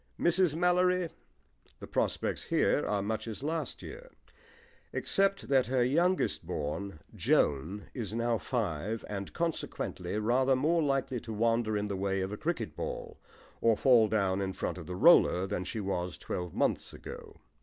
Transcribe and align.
MRS. 0.19 0.55
MALLORY 0.55 1.09
The 1.79 1.85
prospects 1.85 2.45
here 2.45 2.83
are 2.87 3.03
much 3.03 3.27
as 3.27 3.43
last 3.43 3.83
year, 3.83 4.09
except 4.91 5.47
that 5.47 5.67
her 5.67 5.83
youngest 5.83 6.43
born, 6.43 7.01
Joan, 7.13 7.85
is 7.93 8.15
now 8.15 8.39
five, 8.39 9.05
and 9.07 9.31
consequently 9.31 10.17
rather 10.17 10.55
more 10.55 10.81
likely 10.81 11.19
to 11.19 11.31
wander 11.33 11.77
in 11.77 11.85
the 11.85 11.95
way 11.95 12.21
of 12.21 12.31
a 12.31 12.35
cricket 12.37 12.75
ball 12.75 13.19
or 13.61 13.77
fall 13.77 14.07
down 14.07 14.41
in 14.41 14.53
front 14.53 14.79
of 14.79 14.87
the 14.87 14.95
roller 14.95 15.45
than 15.45 15.63
she 15.65 15.79
was 15.79 16.17
twelve 16.17 16.55
months 16.55 16.93
ago. 16.95 17.39